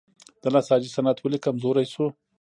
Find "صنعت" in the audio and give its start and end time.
0.95-1.17